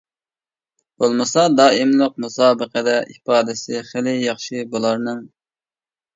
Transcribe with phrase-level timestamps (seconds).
[1.03, 5.23] بولمىسا دائىملىق مۇسابىقىدە ئىپادىسى خېلى ياخشى بۇلارنىڭ.